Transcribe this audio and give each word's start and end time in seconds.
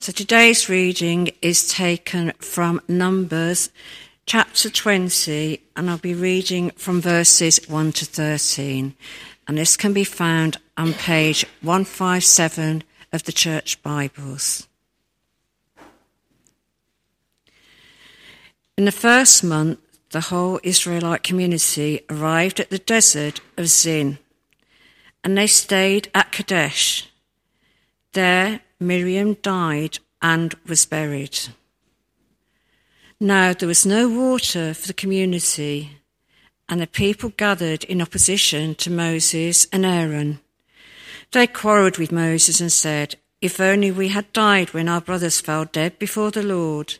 So 0.00 0.12
today's 0.12 0.68
reading 0.68 1.30
is 1.40 1.66
taken 1.66 2.32
from 2.32 2.80
Numbers 2.88 3.70
chapter 4.26 4.68
20, 4.68 5.60
and 5.76 5.88
I'll 5.88 5.98
be 5.98 6.14
reading 6.14 6.70
from 6.76 7.00
verses 7.00 7.58
1 7.68 7.92
to 7.92 8.04
13. 8.04 8.94
And 9.48 9.58
this 9.58 9.76
can 9.76 9.92
be 9.94 10.04
found 10.04 10.58
on 10.76 10.92
page 10.92 11.46
157 11.62 12.82
of 13.12 13.24
the 13.24 13.32
Church 13.32 13.82
Bibles. 13.82 14.68
In 18.76 18.84
the 18.84 18.92
first 18.92 19.42
month, 19.42 19.78
the 20.10 20.20
whole 20.20 20.60
Israelite 20.62 21.22
community 21.22 22.02
arrived 22.10 22.60
at 22.60 22.70
the 22.70 22.78
desert 22.78 23.40
of 23.56 23.68
Zin, 23.68 24.18
and 25.22 25.38
they 25.38 25.46
stayed 25.46 26.10
at 26.14 26.30
Kadesh. 26.32 27.08
There, 28.12 28.60
Miriam 28.86 29.34
died 29.34 29.98
and 30.22 30.54
was 30.66 30.86
buried. 30.86 31.38
Now, 33.20 33.52
there 33.52 33.68
was 33.68 33.86
no 33.86 34.08
water 34.08 34.74
for 34.74 34.86
the 34.86 34.92
community, 34.92 35.98
and 36.68 36.80
the 36.80 36.86
people 36.86 37.30
gathered 37.30 37.84
in 37.84 38.02
opposition 38.02 38.74
to 38.76 38.90
Moses 38.90 39.66
and 39.72 39.84
Aaron. 39.84 40.40
They 41.32 41.46
quarreled 41.46 41.98
with 41.98 42.12
Moses 42.12 42.60
and 42.60 42.72
said, 42.72 43.16
If 43.40 43.60
only 43.60 43.90
we 43.90 44.08
had 44.08 44.32
died 44.32 44.72
when 44.72 44.88
our 44.88 45.00
brothers 45.00 45.40
fell 45.40 45.64
dead 45.64 45.98
before 45.98 46.30
the 46.30 46.42
Lord. 46.42 46.98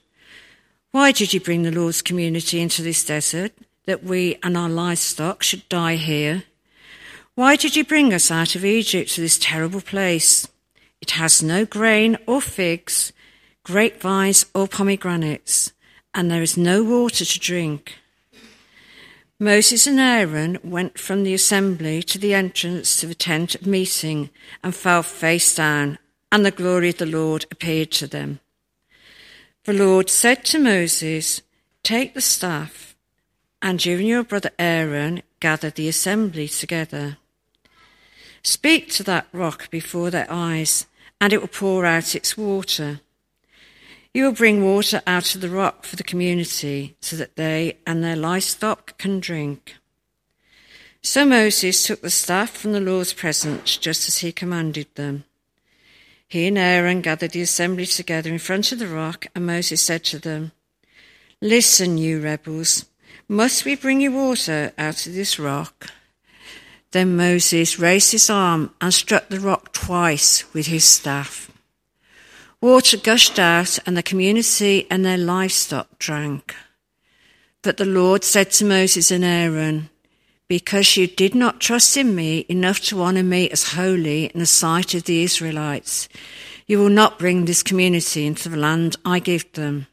Why 0.93 1.13
did 1.13 1.35
you 1.35 1.41
bring 1.41 1.63
the 1.63 1.73
Lord's 1.73 2.03
community 2.03 2.61
into 2.61 2.83
this 2.83 3.05
desert, 3.05 3.53
that 3.87 4.05
we 4.05 4.39
and 4.43 4.57
our 4.57 4.69
livestock 4.69 5.43
should 5.43 5.69
die 5.69 5.97
here? 5.97 6.45
Why 7.35 7.57
did 7.57 7.75
you 7.75 7.85
bring 7.85 8.15
us 8.15 8.31
out 8.31 8.55
of 8.55 8.65
Egypt 8.65 9.11
to 9.13 9.21
this 9.21 9.39
terrible 9.39 9.81
place? 9.81 10.47
It 11.01 11.13
has 11.13 11.43
no 11.43 11.65
grain 11.65 12.17
or 12.27 12.41
figs, 12.41 13.13
grapevines 13.65 14.47
or 14.55 14.69
pomegranates, 14.69 15.73
and 16.15 16.31
there 16.31 16.43
is 16.43 16.57
no 16.57 16.83
water 16.83 17.25
to 17.25 17.39
drink. 17.41 17.99
Moses 19.39 19.87
and 19.87 19.99
Aaron 19.99 20.59
went 20.63 20.99
from 20.99 21.25
the 21.25 21.35
assembly 21.35 22.03
to 22.05 22.19
the 22.19 22.35
entrance 22.35 23.01
to 23.01 23.07
the 23.07 23.15
tent 23.15 23.55
of 23.55 23.67
meeting 23.67 24.31
and 24.63 24.75
fell 24.75 25.03
face 25.03 25.55
down, 25.55 25.99
and 26.31 26.47
the 26.47 26.51
glory 26.51 26.91
of 26.91 26.99
the 26.99 27.07
Lord 27.07 27.45
appeared 27.51 27.91
to 27.93 28.07
them. 28.07 28.41
The 29.65 29.73
Lord 29.73 30.09
said 30.09 30.45
to 30.47 30.59
Moses, 30.59 31.43
Take 31.83 32.15
the 32.15 32.21
staff, 32.21 32.97
and 33.61 33.85
you 33.85 33.99
and 33.99 34.07
your 34.07 34.23
brother 34.23 34.51
Aaron 34.59 35.23
gather 35.41 35.71
the 35.71 35.89
assembly 35.89 36.49
together. 36.49 37.19
Speak 38.45 38.91
to 38.91 39.03
that 39.05 39.27
rock 39.33 39.71
before 39.71 40.11
their 40.11 40.31
eyes, 40.31 40.87
and 41.19 41.33
it 41.33 41.41
will 41.41 41.49
pour 41.49 41.87
out 41.87 42.15
its 42.15 42.37
water. 42.37 43.01
You 44.13 44.25
will 44.25 44.33
bring 44.33 44.63
water 44.63 45.03
out 45.07 45.35
of 45.35 45.41
the 45.41 45.49
rock 45.49 45.85
for 45.85 45.97
the 45.97 46.05
community, 46.05 46.95
so 47.01 47.17
that 47.17 47.37
they 47.37 47.79
and 47.87 48.05
their 48.05 48.17
livestock 48.17 48.99
can 48.99 49.19
drink. 49.19 49.77
So 51.01 51.25
Moses 51.25 51.87
took 51.87 52.03
the 52.03 52.11
staff 52.11 52.51
from 52.51 52.73
the 52.73 52.81
Lord's 52.81 53.15
presence, 53.15 53.79
just 53.79 54.09
as 54.09 54.19
he 54.19 54.31
commanded 54.31 54.95
them. 54.95 55.25
He 56.29 56.47
and 56.47 56.59
Aaron 56.59 57.01
gathered 57.01 57.31
the 57.31 57.43
assembly 57.43 57.87
together 57.87 58.31
in 58.31 58.39
front 58.39 58.73
of 58.73 58.79
the 58.79 58.89
rock, 58.89 59.27
and 59.35 59.47
Moses 59.47 59.81
said 59.81 60.05
to 60.05 60.19
them, 60.19 60.53
Listen, 61.41 61.97
you 61.97 62.21
rebels, 62.21 62.85
must 63.27 63.65
we 63.65 63.75
bring 63.75 64.03
you 64.03 64.13
water 64.13 64.73
out 64.77 65.07
of 65.07 65.15
this 65.15 65.39
rock? 65.39 65.91
Then 66.95 67.17
Moses 67.17 67.77
raised 67.81 68.13
his 68.13 68.31
arm 68.31 68.73
and 68.81 68.95
struck 68.95 69.29
the 69.29 69.41
rock 69.41 69.73
twice 69.73 70.45
with 70.55 70.69
his 70.69 70.85
staff. 70.85 71.51
Water 72.61 72.97
gushed 72.97 73.37
out, 73.37 73.81
and 73.85 73.97
the 73.97 74.03
community 74.05 74.87
and 74.89 75.05
their 75.05 75.19
livestock 75.19 75.99
drank. 75.99 76.55
But 77.63 77.79
the 77.79 77.85
Lord 77.85 78.23
said 78.23 78.53
to 78.53 78.65
Moses 78.65 79.11
and 79.11 79.25
Aaron, 79.25 79.91
because 80.47 80.97
you 80.97 81.09
did 81.09 81.35
not 81.35 81.61
trust 81.61 81.97
in 81.97 82.15
me 82.15 82.47
enough 82.49 82.79
to 82.83 83.03
honor 83.03 83.25
me 83.25 83.51
as 83.51 83.73
holy 83.73 84.27
in 84.27 84.39
the 84.39 84.47
sight 84.47 84.95
of 84.95 85.03
the 85.03 85.25
Israelites, 85.25 86.09
you 86.69 86.79
will 86.79 86.91
not 86.91 87.19
bring 87.19 87.45
this 87.45 87.65
community 87.65 88.25
into 88.25 88.49
the 88.49 88.57
land 88.57 88.95
I 89.05 89.19
give 89.19 89.53
them. 89.55 89.89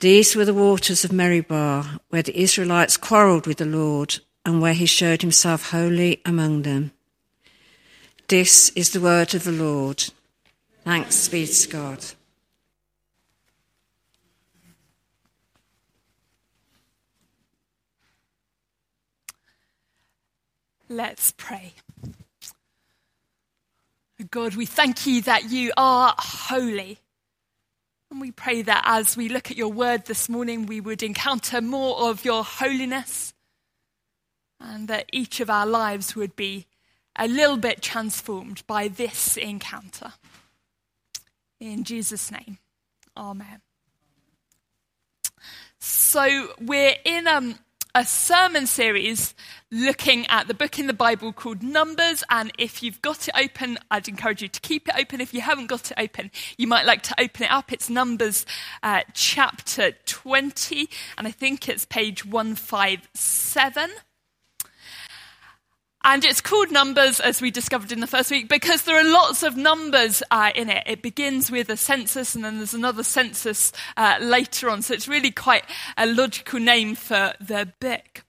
These 0.00 0.34
were 0.34 0.44
the 0.44 0.52
waters 0.54 1.04
of 1.04 1.12
Meribah, 1.12 2.00
where 2.08 2.24
the 2.24 2.36
Israelites 2.36 2.96
quarreled 2.96 3.46
with 3.46 3.58
the 3.58 3.64
Lord, 3.64 4.18
and 4.48 4.62
where 4.62 4.72
he 4.72 4.86
showed 4.86 5.20
himself 5.20 5.72
holy 5.72 6.22
among 6.24 6.62
them. 6.62 6.90
This 8.28 8.70
is 8.70 8.92
the 8.92 9.00
word 9.00 9.34
of 9.34 9.44
the 9.44 9.52
Lord. 9.52 10.02
Thanks 10.84 11.28
be 11.28 11.46
to 11.46 11.68
God. 11.68 12.02
Let's 20.88 21.32
pray. 21.32 21.74
God, 24.30 24.56
we 24.56 24.64
thank 24.64 25.06
you 25.06 25.20
that 25.22 25.50
you 25.50 25.72
are 25.76 26.14
holy. 26.16 26.96
And 28.10 28.18
we 28.18 28.30
pray 28.30 28.62
that 28.62 28.82
as 28.86 29.14
we 29.14 29.28
look 29.28 29.50
at 29.50 29.58
your 29.58 29.68
word 29.68 30.06
this 30.06 30.30
morning, 30.30 30.64
we 30.64 30.80
would 30.80 31.02
encounter 31.02 31.60
more 31.60 32.08
of 32.08 32.24
your 32.24 32.42
holiness 32.42 33.34
and 34.60 34.88
that 34.88 35.08
each 35.12 35.40
of 35.40 35.50
our 35.50 35.66
lives 35.66 36.16
would 36.16 36.36
be 36.36 36.66
a 37.16 37.26
little 37.26 37.56
bit 37.56 37.82
transformed 37.82 38.66
by 38.66 38.88
this 38.88 39.36
encounter. 39.36 40.12
In 41.60 41.84
Jesus' 41.84 42.30
name, 42.30 42.58
Amen. 43.16 43.60
So 45.80 46.48
we're 46.60 46.94
in 47.04 47.26
um, 47.26 47.58
a 47.94 48.04
sermon 48.04 48.66
series 48.66 49.34
looking 49.72 50.26
at 50.28 50.46
the 50.46 50.54
book 50.54 50.78
in 50.78 50.86
the 50.86 50.92
Bible 50.92 51.32
called 51.32 51.62
Numbers. 51.62 52.22
And 52.30 52.52
if 52.58 52.82
you've 52.82 53.02
got 53.02 53.26
it 53.26 53.34
open, 53.36 53.78
I'd 53.90 54.08
encourage 54.08 54.42
you 54.42 54.48
to 54.48 54.60
keep 54.60 54.88
it 54.88 54.94
open. 54.96 55.20
If 55.20 55.34
you 55.34 55.40
haven't 55.40 55.66
got 55.66 55.90
it 55.90 55.98
open, 55.98 56.30
you 56.56 56.68
might 56.68 56.86
like 56.86 57.02
to 57.02 57.20
open 57.20 57.44
it 57.44 57.50
up. 57.50 57.72
It's 57.72 57.90
Numbers 57.90 58.46
uh, 58.82 59.02
chapter 59.14 59.92
20, 60.06 60.88
and 61.16 61.26
I 61.26 61.32
think 61.32 61.68
it's 61.68 61.86
page 61.86 62.24
157. 62.24 63.90
And 66.10 66.24
it's 66.24 66.40
called 66.40 66.70
Numbers, 66.70 67.20
as 67.20 67.42
we 67.42 67.50
discovered 67.50 67.92
in 67.92 68.00
the 68.00 68.06
first 68.06 68.30
week, 68.30 68.48
because 68.48 68.84
there 68.84 68.96
are 68.96 69.12
lots 69.12 69.42
of 69.42 69.58
numbers 69.58 70.22
uh, 70.30 70.52
in 70.54 70.70
it. 70.70 70.84
It 70.86 71.02
begins 71.02 71.50
with 71.50 71.68
a 71.68 71.76
census, 71.76 72.34
and 72.34 72.42
then 72.42 72.56
there's 72.56 72.72
another 72.72 73.02
census 73.02 73.74
uh, 73.94 74.16
later 74.18 74.70
on. 74.70 74.80
So 74.80 74.94
it's 74.94 75.06
really 75.06 75.30
quite 75.30 75.64
a 75.98 76.06
logical 76.06 76.60
name 76.60 76.94
for 76.94 77.34
the 77.38 77.70
book. 77.78 78.24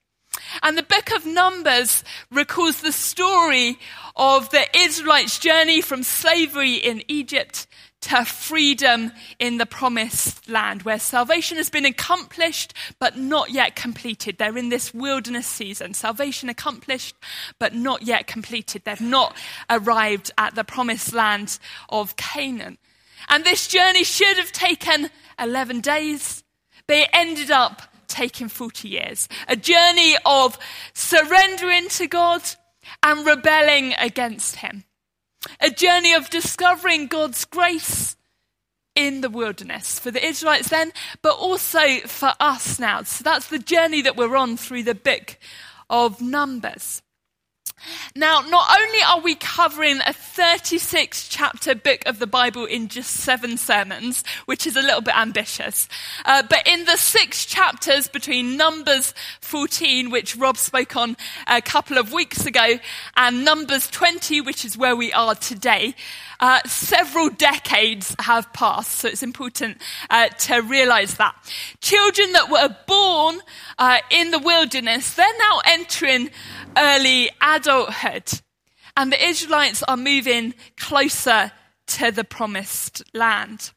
And 0.62 0.78
the 0.78 0.84
book 0.84 1.10
of 1.16 1.26
Numbers 1.26 2.04
recalls 2.30 2.82
the 2.82 2.92
story 2.92 3.80
of 4.14 4.50
the 4.50 4.66
Israelites' 4.78 5.40
journey 5.40 5.80
from 5.80 6.04
slavery 6.04 6.74
in 6.74 7.02
Egypt 7.08 7.66
to 8.02 8.24
freedom 8.24 9.12
in 9.40 9.58
the 9.58 9.66
promised 9.66 10.50
land 10.50 10.84
where 10.84 11.00
salvation 11.00 11.58
has 11.58 11.70
been 11.70 11.86
accomplished 11.86 12.74
but 13.00 13.18
not 13.18 13.52
yet 13.52 13.76
completed. 13.76 14.38
They're 14.38 14.58
in 14.58 14.70
this 14.70 14.94
wilderness 14.94 15.48
season. 15.48 15.94
Salvation 15.94 16.50
accomplished 16.50 17.16
but 17.60 17.76
not 17.76 18.04
yet 18.04 18.28
completed. 18.28 18.84
They've 18.86 19.02
not 19.02 19.36
arrived 19.70 20.32
at 20.38 20.56
the 20.56 20.64
promised 20.64 21.14
land 21.14 21.60
of 21.90 22.16
Canaan. 22.16 22.78
And 23.28 23.44
this 23.44 23.68
journey 23.68 24.04
should 24.04 24.38
have 24.38 24.52
taken 24.52 25.10
11 25.40 25.82
days, 25.82 26.44
but 26.88 26.98
it 26.98 27.10
ended 27.14 27.52
up 27.52 27.82
taking 28.08 28.48
40 28.48 28.88
years. 28.88 29.28
A 29.48 29.56
journey 29.56 30.16
of 30.26 30.58
surrendering 30.94 31.90
to 31.90 32.08
God 32.08 32.42
and 33.04 33.26
rebelling 33.26 33.94
against 34.00 34.58
Him. 34.58 34.84
A 35.60 35.70
journey 35.70 36.14
of 36.14 36.30
discovering 36.30 37.08
God's 37.08 37.46
grace 37.46 38.16
in 38.96 39.22
the 39.22 39.30
wilderness 39.30 40.00
for 40.00 40.12
the 40.12 40.26
Israelites 40.26 40.70
then, 40.70 40.92
but 41.22 41.36
also 41.38 42.00
for 42.02 42.34
us 42.40 42.80
now. 42.80 43.04
So 43.04 43.24
that's 43.24 43.48
the 43.48 43.60
journey 43.60 44.02
that 44.02 44.18
we're 44.18 44.36
on 44.36 44.58
through 44.58 44.84
the 44.84 44.96
book 44.96 45.38
of 45.90 46.22
Numbers. 46.22 47.02
Now, 48.16 48.42
not 48.42 48.68
only 48.80 49.00
are 49.08 49.20
we 49.22 49.36
covering 49.36 50.00
a 50.06 50.14
36 50.14 51.28
chapter 51.28 51.76
book 51.76 52.02
of 52.06 52.20
the 52.20 52.28
Bible 52.28 52.66
in 52.66 52.88
just 52.88 53.12
seven 53.12 53.58
sermons, 53.58 54.24
which 54.46 54.66
is 54.68 54.76
a 54.76 54.82
little 54.82 55.02
bit 55.02 55.18
ambitious, 55.18 55.88
uh, 56.26 56.44
but 56.50 56.68
in 56.68 56.86
the 56.86 56.98
six 56.98 57.46
chapters 57.46 58.08
between 58.08 58.58
Numbers 58.58 59.14
14, 59.42 60.10
which 60.10 60.36
Rob 60.36 60.58
spoke 60.58 60.96
on 60.96 61.18
a 61.48 61.62
couple 61.62 61.98
of 61.98 62.12
weeks 62.14 62.46
ago, 62.46 62.80
and 63.16 63.46
Numbers 63.46 63.88
20, 63.88 64.42
which 64.42 64.66
is 64.66 64.78
where 64.78 64.96
we 64.96 65.14
are 65.14 65.36
today, 65.36 65.96
uh, 66.40 66.62
several 66.66 67.30
decades 67.30 68.16
have 68.20 68.52
passed, 68.54 69.00
so 69.00 69.08
it's 69.10 69.24
important 69.24 69.78
uh, 70.10 70.30
to 70.30 70.62
realize 70.62 71.16
that. 71.16 71.36
Children 71.82 72.32
that 72.32 72.50
were 72.50 72.76
born 72.88 73.42
uh, 73.78 73.98
in 74.10 74.32
the 74.32 74.40
wilderness, 74.40 75.14
they're 75.16 75.28
now 75.38 75.60
entering 75.66 76.30
early 76.78 77.30
adulthood. 77.42 77.69
Adulthood, 77.70 78.42
and 78.98 79.12
the 79.12 79.24
Israelites 79.24 79.84
are 79.84 79.96
moving 79.96 80.56
closer 80.76 81.52
to 81.86 82.10
the 82.10 82.24
promised 82.24 83.04
land. 83.14 83.70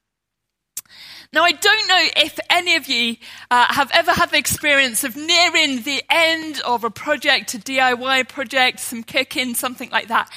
Now, 1.31 1.45
I 1.45 1.53
don't 1.53 1.89
know 1.89 2.07
if 2.17 2.39
any 2.49 2.77
of 2.77 2.89
you 2.89 3.17
uh, 3.51 3.73
have 3.75 3.91
ever 3.93 4.13
had 4.13 4.31
the 4.31 4.39
experience 4.39 5.05
of 5.05 5.15
nearing 5.15 5.83
the 5.83 6.03
end 6.09 6.63
of 6.65 6.85
a 6.85 6.91
project, 6.91 7.53
a 7.53 7.59
DIY 7.59 8.29
project, 8.29 8.81
some 8.81 9.03
cooking, 9.03 9.55
something 9.55 9.91
like 9.91 10.09
that. 10.09 10.31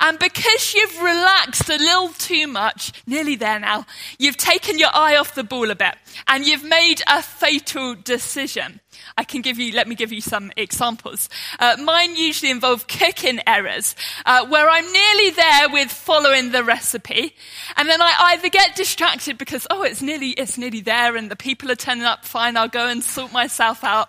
And 0.00 0.18
because 0.18 0.74
you've 0.74 1.02
relaxed 1.02 1.68
a 1.68 1.76
little 1.76 2.08
too 2.08 2.46
much, 2.46 2.92
nearly 3.06 3.36
there 3.36 3.58
now, 3.58 3.84
you've 4.18 4.38
taken 4.38 4.78
your 4.78 4.90
eye 4.94 5.16
off 5.16 5.34
the 5.34 5.44
ball 5.44 5.70
a 5.70 5.74
bit 5.74 5.94
and 6.26 6.46
you've 6.46 6.64
made 6.64 7.02
a 7.06 7.22
fatal 7.22 7.94
decision. 7.94 8.80
I 9.16 9.24
can 9.24 9.42
give 9.42 9.58
you, 9.58 9.72
let 9.74 9.86
me 9.86 9.94
give 9.94 10.12
you 10.12 10.20
some 10.20 10.50
examples. 10.56 11.28
Uh, 11.60 11.76
mine 11.82 12.16
usually 12.16 12.50
involve 12.50 12.88
cooking 12.88 13.40
errors, 13.46 13.94
uh, 14.26 14.46
where 14.46 14.68
I'm 14.68 14.90
nearly 14.92 15.30
there 15.30 15.68
with 15.70 15.90
following 15.90 16.50
the 16.50 16.64
recipe, 16.64 17.34
and 17.76 17.88
then 17.88 18.02
I 18.02 18.32
either 18.32 18.48
get 18.48 18.74
distracted 18.74 19.38
because, 19.38 19.66
oh, 19.70 19.82
it's 19.82 20.02
nearly, 20.02 20.30
it's 20.30 20.58
nearly 20.58 20.80
there 20.80 21.14
and 21.16 21.30
the 21.30 21.36
people 21.36 21.70
are 21.70 21.76
turning 21.76 22.04
up, 22.04 22.24
fine, 22.24 22.56
I'll 22.56 22.68
go 22.68 22.88
and 22.88 23.04
sort 23.04 23.32
myself 23.32 23.84
out. 23.84 24.08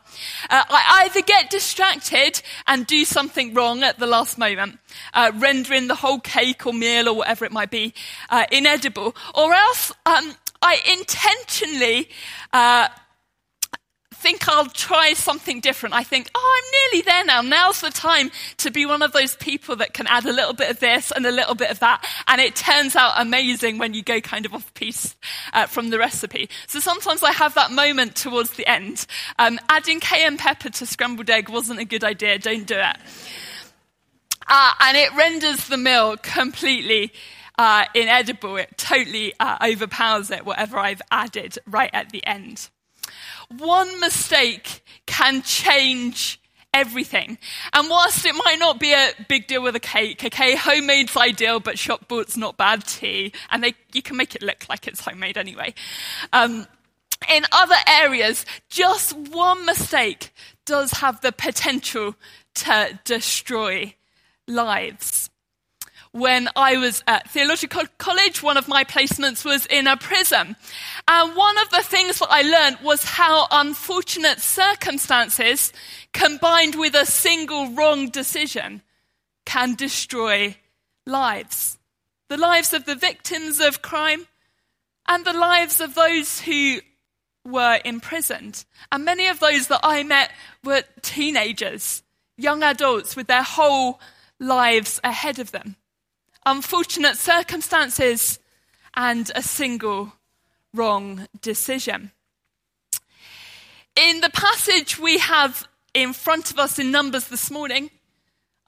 Uh, 0.50 0.64
I 0.70 1.04
either 1.06 1.22
get 1.22 1.52
distracted 1.52 2.42
and 2.66 2.88
do 2.88 3.06
something 3.06 3.54
wrong 3.54 3.84
at 3.84 4.00
the 4.00 4.08
last 4.08 4.38
moment, 4.40 4.80
uh, 5.14 5.32
rendering 5.36 5.88
the 5.88 5.96
whole 5.96 6.20
cake 6.20 6.66
or 6.66 6.74
meal 6.74 7.08
or 7.10 7.14
whatever 7.14 7.46
it 7.46 7.52
might 7.52 7.70
be 7.70 7.94
uh, 8.30 8.46
inedible, 8.52 9.16
or 9.36 9.54
else 9.54 9.92
um, 10.06 10.34
I 10.62 10.80
intentionally 10.92 12.10
uh, 12.54 12.88
think 14.16 14.48
I'll 14.48 14.66
try 14.66 15.14
something 15.14 15.60
different. 15.60 15.94
I 15.94 16.04
think, 16.04 16.30
oh, 16.34 16.58
I'm 16.58 16.72
nearly 16.72 17.04
there 17.04 17.26
now. 17.26 17.42
Now's 17.42 17.82
the 17.82 17.92
time 17.92 18.32
to 18.58 18.72
be 18.72 18.86
one 18.86 19.02
of 19.02 19.12
those 19.12 19.36
people 19.36 19.76
that 19.78 19.94
can 19.94 20.08
add 20.08 20.26
a 20.26 20.34
little 20.34 20.54
bit 20.54 20.72
of 20.72 20.80
this 20.80 21.12
and 21.12 21.26
a 21.26 21.32
little 21.32 21.56
bit 21.56 21.70
of 21.70 21.80
that. 21.80 22.06
And 22.28 22.42
it 22.42 22.56
turns 22.56 22.96
out 22.96 23.14
amazing 23.18 23.78
when 23.78 23.94
you 23.94 24.04
go 24.04 24.22
kind 24.22 24.46
of 24.46 24.54
off 24.54 24.74
piece 24.74 25.16
uh, 25.54 25.68
from 25.68 25.90
the 25.90 26.00
recipe. 26.00 26.50
So 26.68 26.80
sometimes 26.80 27.24
I 27.24 27.32
have 27.32 27.54
that 27.56 27.72
moment 27.72 28.16
towards 28.16 28.52
the 28.52 28.68
end. 28.68 29.06
Um, 29.38 29.60
adding 29.70 30.00
cayenne 30.00 30.38
pepper 30.38 30.70
to 30.70 30.86
scrambled 30.86 31.30
egg 31.30 31.50
wasn't 31.50 31.80
a 31.80 31.86
good 31.86 32.04
idea. 32.04 32.40
Don't 32.40 32.66
do 32.66 32.76
it. 32.76 32.98
Uh, 34.48 34.72
and 34.82 34.98
it 34.98 35.14
renders 35.16 35.68
the 35.68 35.78
meal 35.78 36.18
completely 36.18 37.12
uh, 37.58 37.86
inedible. 37.94 38.58
It 38.58 38.78
totally 38.78 39.34
uh, 39.40 39.58
overpowers 39.64 40.32
it, 40.32 40.46
whatever 40.46 40.78
I've 40.78 41.02
added 41.12 41.58
right 41.68 41.90
at 41.94 42.10
the 42.12 42.26
end. 42.26 42.70
One 43.50 44.00
mistake 44.00 44.84
can 45.06 45.42
change 45.42 46.40
everything. 46.74 47.38
And 47.74 47.90
whilst 47.90 48.26
it 48.26 48.34
might 48.34 48.60
not 48.60 48.80
be 48.80 48.94
a 48.94 49.12
big 49.30 49.48
deal 49.48 49.64
with 49.64 49.76
a 49.76 49.80
cake, 49.80 50.24
okay, 50.24 50.56
homemade's 50.56 51.16
ideal, 51.16 51.60
but 51.60 51.80
shop 51.80 52.08
bought's 52.08 52.36
not 52.36 52.58
bad 52.58 52.86
tea, 52.86 53.32
and 53.50 53.64
they, 53.64 53.76
you 53.94 54.02
can 54.02 54.18
make 54.18 54.36
it 54.36 54.42
look 54.42 54.68
like 54.68 54.88
it's 54.88 55.00
homemade 55.00 55.38
anyway. 55.38 55.74
Um, 56.34 56.68
in 57.34 57.46
other 57.52 57.78
areas, 57.88 58.46
just 58.70 59.16
one 59.16 59.66
mistake 59.66 60.32
does 60.66 60.92
have 60.92 61.22
the 61.22 61.32
potential 61.32 62.16
to 62.56 63.00
destroy 63.06 63.96
lives 64.48 65.30
when 66.16 66.48
I 66.56 66.78
was 66.78 67.04
at 67.08 67.30
theological 67.30 67.84
college, 67.98 68.42
one 68.42 68.56
of 68.56 68.70
my 68.70 68.86
placements 68.86 69.44
was 69.44 69.66
in 69.66 69.86
a 69.86 69.98
prison. 69.98 70.56
And 71.10 71.36
one 71.36 71.58
of 71.58 71.70
the 71.72 71.84
things 71.84 72.20
that 72.20 72.30
I 72.32 72.42
learned 72.42 72.78
was 72.82 73.04
how 73.04 73.48
unfortunate 73.52 74.40
circumstances 74.40 75.74
combined 76.14 76.76
with 76.76 76.96
a 76.96 77.06
single 77.06 77.72
wrong 77.72 78.12
decision 78.12 78.82
can 79.46 79.76
destroy 79.76 80.56
lives. 81.06 81.78
The 82.30 82.38
lives 82.38 82.74
of 82.74 82.86
the 82.86 82.96
victims 82.96 83.60
of 83.60 83.82
crime 83.82 84.26
and 85.10 85.26
the 85.26 85.34
lives 85.34 85.82
of 85.82 85.96
those 85.96 86.40
who 86.40 86.80
were 87.44 87.82
imprisoned. 87.84 88.64
And 88.90 89.04
many 89.04 89.28
of 89.28 89.42
those 89.42 89.68
that 89.68 89.82
I 89.84 90.04
met 90.04 90.32
were 90.64 90.84
teenagers, 91.02 92.04
young 92.38 92.64
adults 92.64 93.18
with 93.18 93.28
their 93.28 93.44
whole 93.44 94.00
lives 94.40 95.02
ahead 95.04 95.40
of 95.40 95.52
them 95.52 95.76
unfortunate 96.46 97.18
circumstances, 97.18 98.40
and 98.96 99.32
a 99.36 99.42
single 99.42 100.14
wrong 100.74 101.28
decision. 101.42 102.12
In 103.96 104.22
the 104.22 104.30
passage 104.30 105.00
we 105.00 105.20
have 105.20 105.68
in 105.94 106.14
front 106.14 106.52
of 106.52 106.60
us 106.60 106.80
in 106.80 106.92
Numbers 106.92 107.28
this 107.28 107.50
morning, 107.50 107.90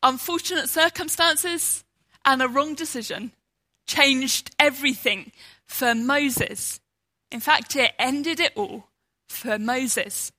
unfortunate 0.03 0.69
circumstances 0.69 1.83
and 2.25 2.41
a 2.41 2.47
wrong 2.47 2.75
decision 2.75 3.31
changed 3.85 4.51
everything 4.59 5.31
for 5.65 5.95
Moses. 5.95 6.79
In 7.31 7.39
fact, 7.39 7.75
it 7.75 7.91
ended 7.99 8.39
it 8.39 8.53
all 8.55 8.87
for 9.27 9.59
Moses. 9.59 10.31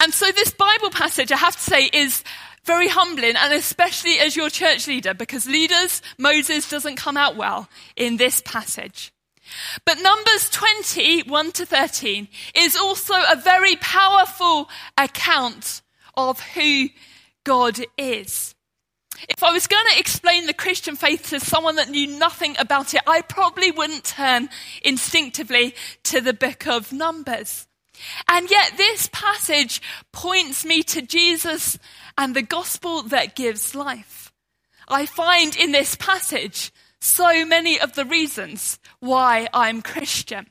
And 0.00 0.12
so, 0.12 0.30
this 0.32 0.50
Bible 0.50 0.90
passage, 0.90 1.32
I 1.32 1.36
have 1.36 1.56
to 1.56 1.62
say, 1.62 1.88
is 1.92 2.24
very 2.64 2.88
humbling, 2.88 3.36
and 3.36 3.52
especially 3.52 4.18
as 4.18 4.36
your 4.36 4.50
church 4.50 4.86
leader, 4.86 5.14
because 5.14 5.46
leaders, 5.46 6.02
Moses 6.18 6.68
doesn't 6.68 6.96
come 6.96 7.16
out 7.16 7.36
well 7.36 7.68
in 7.96 8.16
this 8.16 8.40
passage. 8.40 9.12
But 9.84 10.00
Numbers 10.00 10.48
20, 10.50 11.24
1 11.24 11.52
to 11.52 11.66
13, 11.66 12.28
is 12.56 12.76
also 12.76 13.14
a 13.14 13.36
very 13.36 13.76
powerful 13.76 14.68
account 14.96 15.82
of 16.16 16.40
who 16.40 16.88
God 17.44 17.78
is. 17.98 18.54
If 19.28 19.42
I 19.42 19.52
was 19.52 19.66
going 19.66 19.84
to 19.92 19.98
explain 19.98 20.46
the 20.46 20.54
Christian 20.54 20.96
faith 20.96 21.30
to 21.30 21.40
someone 21.40 21.76
that 21.76 21.88
knew 21.88 22.18
nothing 22.18 22.56
about 22.58 22.94
it, 22.94 23.02
I 23.06 23.20
probably 23.20 23.70
wouldn't 23.70 24.04
turn 24.04 24.48
instinctively 24.82 25.74
to 26.04 26.20
the 26.20 26.34
book 26.34 26.66
of 26.66 26.92
Numbers. 26.92 27.66
And 28.28 28.50
yet 28.50 28.76
this 28.76 29.08
passage 29.12 29.80
points 30.12 30.64
me 30.64 30.82
to 30.84 31.02
Jesus 31.02 31.78
and 32.16 32.34
the 32.34 32.42
gospel 32.42 33.02
that 33.02 33.36
gives 33.36 33.74
life. 33.74 34.32
I 34.88 35.06
find 35.06 35.56
in 35.56 35.72
this 35.72 35.96
passage 35.96 36.72
so 37.00 37.44
many 37.44 37.78
of 37.78 37.94
the 37.94 38.04
reasons 38.04 38.78
why 39.00 39.48
I'm 39.52 39.82
Christian. 39.82 40.46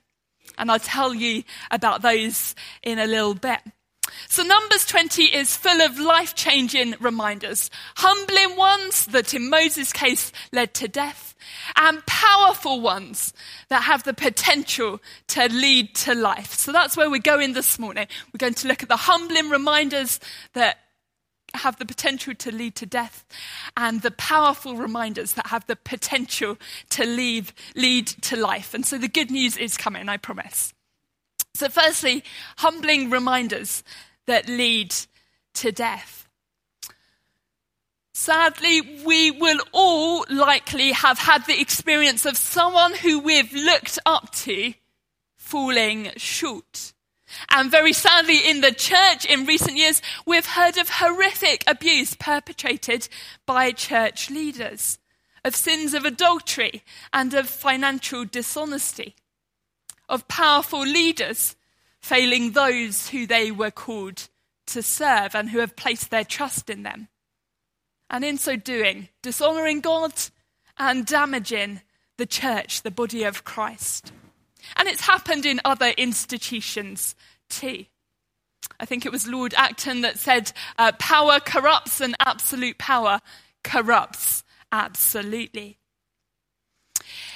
And 0.57 0.71
I'll 0.71 0.79
tell 0.79 1.13
you 1.13 1.43
about 1.71 2.01
those 2.01 2.55
in 2.83 2.99
a 2.99 3.07
little 3.07 3.33
bit. 3.33 3.59
So 4.27 4.43
Numbers 4.43 4.85
20 4.85 5.23
is 5.25 5.55
full 5.55 5.81
of 5.81 5.99
life 5.99 6.35
changing 6.35 6.95
reminders, 6.99 7.69
humbling 7.97 8.55
ones 8.57 9.05
that 9.07 9.33
in 9.33 9.49
Moses' 9.49 9.93
case 9.93 10.31
led 10.51 10.73
to 10.75 10.87
death, 10.87 11.35
and 11.75 12.05
powerful 12.05 12.81
ones 12.81 13.33
that 13.69 13.83
have 13.83 14.03
the 14.03 14.13
potential 14.13 15.01
to 15.27 15.47
lead 15.49 15.93
to 15.95 16.15
life. 16.15 16.53
So 16.53 16.71
that's 16.71 16.97
where 16.97 17.09
we're 17.09 17.19
going 17.19 17.53
this 17.53 17.77
morning. 17.77 18.07
We're 18.33 18.39
going 18.39 18.53
to 18.55 18.67
look 18.67 18.83
at 18.83 18.89
the 18.89 18.97
humbling 18.97 19.49
reminders 19.49 20.19
that 20.53 20.79
have 21.55 21.77
the 21.77 21.85
potential 21.85 22.33
to 22.33 22.51
lead 22.51 22.75
to 22.75 22.85
death 22.85 23.25
and 23.77 24.01
the 24.01 24.11
powerful 24.11 24.75
reminders 24.75 25.33
that 25.33 25.47
have 25.47 25.67
the 25.67 25.75
potential 25.75 26.57
to 26.89 27.05
lead, 27.05 27.51
lead 27.75 28.07
to 28.07 28.35
life. 28.35 28.73
And 28.73 28.85
so 28.85 28.97
the 28.97 29.07
good 29.07 29.29
news 29.29 29.57
is 29.57 29.77
coming, 29.77 30.09
I 30.09 30.17
promise. 30.17 30.73
So, 31.55 31.69
firstly, 31.69 32.23
humbling 32.57 33.09
reminders 33.09 33.83
that 34.25 34.47
lead 34.47 34.93
to 35.55 35.71
death. 35.71 36.27
Sadly, 38.15 39.03
we 39.05 39.31
will 39.31 39.59
all 39.71 40.25
likely 40.29 40.91
have 40.93 41.19
had 41.19 41.45
the 41.45 41.59
experience 41.59 42.25
of 42.25 42.37
someone 42.37 42.93
who 42.95 43.19
we've 43.19 43.53
looked 43.53 43.99
up 44.05 44.31
to 44.31 44.73
falling 45.35 46.11
short. 46.17 46.93
And 47.49 47.69
very 47.69 47.93
sadly, 47.93 48.37
in 48.47 48.61
the 48.61 48.71
church 48.71 49.25
in 49.25 49.45
recent 49.45 49.77
years, 49.77 50.01
we've 50.25 50.45
heard 50.45 50.77
of 50.77 50.89
horrific 50.89 51.63
abuse 51.67 52.15
perpetrated 52.15 53.07
by 53.45 53.71
church 53.71 54.29
leaders, 54.29 54.99
of 55.43 55.55
sins 55.55 55.93
of 55.93 56.05
adultery 56.05 56.83
and 57.11 57.33
of 57.33 57.49
financial 57.49 58.25
dishonesty, 58.25 59.15
of 60.09 60.27
powerful 60.27 60.81
leaders 60.81 61.55
failing 61.99 62.51
those 62.51 63.09
who 63.09 63.25
they 63.25 63.51
were 63.51 63.71
called 63.71 64.29
to 64.67 64.81
serve 64.81 65.35
and 65.35 65.49
who 65.49 65.59
have 65.59 65.75
placed 65.75 66.09
their 66.09 66.23
trust 66.23 66.69
in 66.69 66.83
them. 66.83 67.07
And 68.09 68.23
in 68.23 68.37
so 68.37 68.55
doing, 68.55 69.09
dishonoring 69.21 69.81
God 69.81 70.13
and 70.77 71.05
damaging 71.05 71.81
the 72.17 72.25
church, 72.25 72.81
the 72.81 72.91
body 72.91 73.23
of 73.23 73.43
Christ. 73.43 74.11
And 74.77 74.87
it's 74.87 75.01
happened 75.01 75.45
in 75.45 75.61
other 75.65 75.93
institutions 75.97 77.15
too. 77.49 77.85
I 78.79 78.85
think 78.85 79.05
it 79.05 79.11
was 79.11 79.27
Lord 79.27 79.53
Acton 79.55 80.01
that 80.01 80.19
said, 80.19 80.51
uh, 80.77 80.91
power 80.93 81.39
corrupts 81.39 82.01
and 82.01 82.15
absolute 82.19 82.77
power 82.77 83.19
corrupts 83.63 84.43
absolutely. 84.71 85.77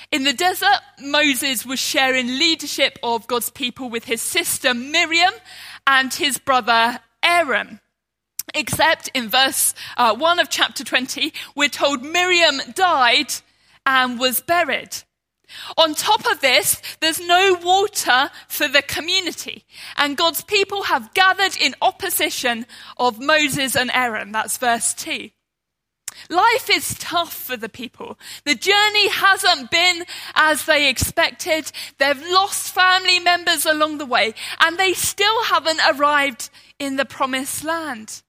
In 0.09 0.23
the 0.23 0.33
desert, 0.33 0.79
Moses 1.01 1.65
was 1.65 1.79
sharing 1.79 2.27
leadership 2.27 2.97
of 3.03 3.27
God's 3.27 3.49
people 3.49 3.89
with 3.89 4.05
his 4.05 4.21
sister 4.21 4.73
Miriam 4.73 5.33
and 5.85 6.13
his 6.13 6.37
brother 6.37 6.99
Aaron. 7.21 7.81
Except 8.55 9.09
in 9.13 9.27
verse 9.27 9.73
uh, 9.97 10.15
1 10.15 10.39
of 10.39 10.49
chapter 10.49 10.85
20, 10.85 11.33
we're 11.55 11.67
told 11.67 12.03
Miriam 12.03 12.61
died 12.73 13.33
and 13.85 14.17
was 14.17 14.39
buried. 14.39 14.95
On 15.77 15.93
top 15.93 16.29
of 16.31 16.39
this, 16.39 16.81
there's 17.01 17.19
no 17.19 17.57
water 17.61 18.29
for 18.47 18.67
the 18.69 18.81
community. 18.81 19.65
And 19.97 20.15
God's 20.15 20.41
people 20.41 20.83
have 20.83 21.13
gathered 21.13 21.57
in 21.59 21.75
opposition 21.81 22.65
of 22.97 23.19
Moses 23.19 23.75
and 23.75 23.91
Aaron. 23.93 24.31
That's 24.31 24.57
verse 24.57 24.93
2. 24.93 25.29
Life 26.29 26.69
is 26.69 26.95
tough 26.99 27.33
for 27.33 27.57
the 27.57 27.69
people. 27.69 28.17
The 28.45 28.55
journey 28.55 29.09
hasn't 29.09 29.71
been 29.71 30.05
as 30.35 30.65
they 30.65 30.89
expected. 30.89 31.71
They've 31.97 32.21
lost 32.29 32.73
family 32.73 33.19
members 33.19 33.65
along 33.65 33.97
the 33.97 34.05
way 34.05 34.33
and 34.59 34.77
they 34.77 34.93
still 34.93 35.43
haven't 35.43 35.81
arrived 35.87 36.49
in 36.79 36.95
the 36.95 37.05
promised 37.05 37.63
land. 37.63 38.21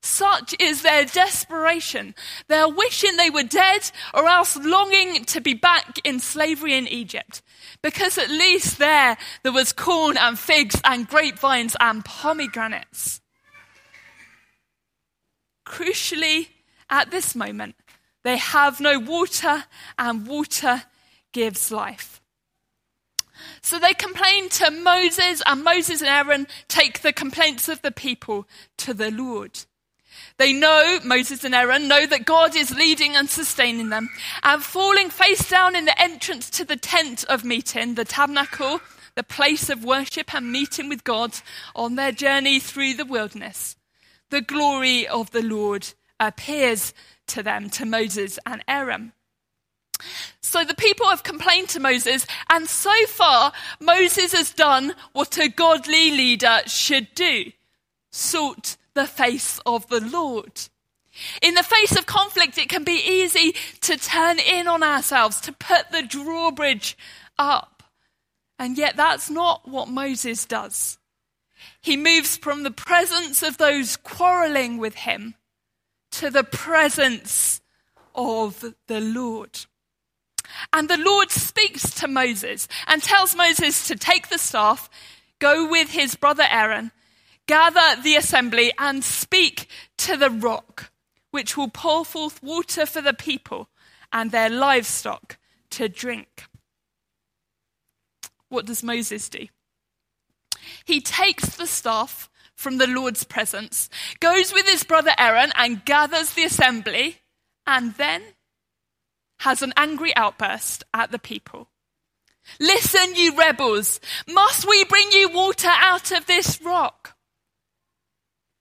Such 0.00 0.54
is 0.60 0.82
their 0.82 1.04
desperation. 1.04 2.14
They're 2.48 2.68
wishing 2.68 3.16
they 3.16 3.30
were 3.30 3.42
dead 3.42 3.90
or 4.14 4.26
else 4.26 4.56
longing 4.56 5.24
to 5.26 5.40
be 5.40 5.54
back 5.54 5.98
in 6.04 6.20
slavery 6.20 6.74
in 6.74 6.86
Egypt. 6.86 7.42
Because 7.82 8.16
at 8.16 8.30
least 8.30 8.78
there, 8.78 9.16
there 9.42 9.52
was 9.52 9.72
corn 9.72 10.16
and 10.16 10.38
figs 10.38 10.80
and 10.84 11.08
grapevines 11.08 11.76
and 11.80 12.04
pomegranates. 12.04 13.20
Crucially, 15.66 16.48
at 16.90 17.10
this 17.10 17.34
moment, 17.34 17.76
they 18.24 18.36
have 18.36 18.80
no 18.80 18.98
water 18.98 19.64
and 19.98 20.26
water 20.26 20.82
gives 21.32 21.70
life. 21.70 22.20
So 23.62 23.78
they 23.78 23.94
complain 23.94 24.48
to 24.50 24.70
Moses 24.70 25.42
and 25.46 25.62
Moses 25.62 26.00
and 26.00 26.10
Aaron 26.10 26.46
take 26.66 27.02
the 27.02 27.12
complaints 27.12 27.68
of 27.68 27.82
the 27.82 27.92
people 27.92 28.46
to 28.78 28.92
the 28.94 29.10
Lord. 29.10 29.60
They 30.38 30.52
know, 30.52 30.98
Moses 31.04 31.44
and 31.44 31.54
Aaron 31.54 31.88
know 31.88 32.06
that 32.06 32.24
God 32.24 32.56
is 32.56 32.74
leading 32.74 33.16
and 33.16 33.28
sustaining 33.28 33.90
them. 33.90 34.08
And 34.42 34.62
falling 34.62 35.10
face 35.10 35.48
down 35.48 35.76
in 35.76 35.84
the 35.84 36.00
entrance 36.00 36.50
to 36.50 36.64
the 36.64 36.76
tent 36.76 37.24
of 37.24 37.44
meeting, 37.44 37.94
the 37.94 38.04
tabernacle, 38.04 38.80
the 39.14 39.22
place 39.22 39.68
of 39.68 39.84
worship 39.84 40.34
and 40.34 40.52
meeting 40.52 40.88
with 40.88 41.02
God 41.02 41.34
on 41.74 41.96
their 41.96 42.12
journey 42.12 42.60
through 42.60 42.94
the 42.94 43.04
wilderness, 43.04 43.76
the 44.30 44.40
glory 44.40 45.06
of 45.08 45.30
the 45.32 45.42
Lord 45.42 45.88
appears 46.20 46.94
to 47.28 47.42
them, 47.42 47.70
to 47.70 47.84
Moses 47.84 48.38
and 48.46 48.62
Aaron. 48.66 49.12
So 50.40 50.64
the 50.64 50.74
people 50.74 51.08
have 51.08 51.22
complained 51.22 51.68
to 51.70 51.80
Moses, 51.80 52.26
and 52.48 52.68
so 52.68 52.94
far, 53.06 53.52
Moses 53.80 54.32
has 54.32 54.52
done 54.52 54.94
what 55.12 55.36
a 55.38 55.48
godly 55.48 56.10
leader 56.10 56.60
should 56.66 57.14
do 57.14 57.52
sought 58.10 58.76
the 58.94 59.06
face 59.06 59.60
of 59.66 59.88
the 59.88 60.00
Lord. 60.00 60.60
In 61.42 61.54
the 61.54 61.62
face 61.62 61.96
of 61.96 62.06
conflict, 62.06 62.58
it 62.58 62.68
can 62.68 62.84
be 62.84 63.02
easy 63.04 63.54
to 63.82 63.96
turn 63.96 64.38
in 64.38 64.68
on 64.68 64.82
ourselves, 64.82 65.40
to 65.42 65.52
put 65.52 65.90
the 65.90 66.02
drawbridge 66.02 66.96
up. 67.38 67.82
And 68.58 68.78
yet, 68.78 68.96
that's 68.96 69.28
not 69.28 69.68
what 69.68 69.88
Moses 69.88 70.44
does. 70.44 70.98
He 71.80 71.96
moves 71.96 72.36
from 72.36 72.62
the 72.62 72.70
presence 72.70 73.42
of 73.42 73.58
those 73.58 73.96
quarreling 73.96 74.78
with 74.78 74.94
him 74.94 75.34
to 76.18 76.30
the 76.30 76.42
presence 76.42 77.60
of 78.12 78.74
the 78.88 79.00
Lord. 79.00 79.66
And 80.72 80.88
the 80.88 80.96
Lord 80.96 81.30
speaks 81.30 81.94
to 81.94 82.08
Moses 82.08 82.66
and 82.88 83.00
tells 83.00 83.36
Moses 83.36 83.86
to 83.86 83.94
take 83.94 84.28
the 84.28 84.38
staff, 84.38 84.90
go 85.38 85.68
with 85.68 85.90
his 85.90 86.16
brother 86.16 86.44
Aaron, 86.50 86.90
gather 87.46 88.02
the 88.02 88.16
assembly 88.16 88.72
and 88.80 89.04
speak 89.04 89.68
to 89.98 90.16
the 90.16 90.30
rock, 90.30 90.90
which 91.30 91.56
will 91.56 91.68
pour 91.68 92.04
forth 92.04 92.42
water 92.42 92.84
for 92.84 93.00
the 93.00 93.14
people 93.14 93.68
and 94.12 94.32
their 94.32 94.50
livestock 94.50 95.38
to 95.70 95.88
drink. 95.88 96.46
What 98.48 98.66
does 98.66 98.82
Moses 98.82 99.28
do? 99.28 99.46
He 100.84 101.00
takes 101.00 101.54
the 101.54 101.66
staff 101.68 102.27
from 102.58 102.78
the 102.78 102.88
Lord's 102.88 103.22
presence, 103.22 103.88
goes 104.18 104.52
with 104.52 104.66
his 104.66 104.82
brother 104.82 105.12
Aaron 105.16 105.52
and 105.54 105.84
gathers 105.84 106.32
the 106.32 106.42
assembly, 106.42 107.18
and 107.64 107.94
then 107.94 108.20
has 109.40 109.62
an 109.62 109.72
angry 109.76 110.14
outburst 110.16 110.82
at 110.92 111.12
the 111.12 111.20
people. 111.20 111.68
Listen, 112.58 113.14
you 113.14 113.36
rebels, 113.36 114.00
must 114.28 114.68
we 114.68 114.82
bring 114.84 115.12
you 115.12 115.28
water 115.28 115.70
out 115.70 116.10
of 116.10 116.26
this 116.26 116.60
rock? 116.60 117.14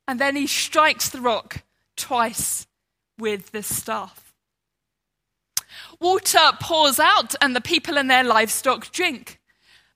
And 0.08 0.20
then 0.20 0.36
he 0.36 0.46
strikes 0.46 1.10
the 1.10 1.22
rock 1.22 1.64
twice 1.96 2.68
with 3.18 3.52
the 3.52 3.64
staff. 3.64 4.32
Water 6.00 6.52
pours 6.62 7.00
out, 7.00 7.34
and 7.42 7.56
the 7.56 7.62
people 7.62 7.98
and 7.98 8.12
their 8.12 8.24
livestock 8.24 8.92
drink. 8.92 9.40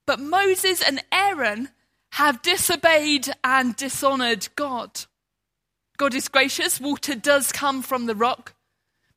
But 0.07 0.19
Moses 0.19 0.81
and 0.81 1.03
Aaron 1.11 1.69
have 2.11 2.41
disobeyed 2.41 3.27
and 3.43 3.75
dishonored 3.75 4.49
God. 4.55 5.05
God 5.97 6.13
is 6.13 6.27
gracious, 6.27 6.79
water 6.79 7.15
does 7.15 7.51
come 7.51 7.81
from 7.81 8.05
the 8.05 8.15
rock, 8.15 8.53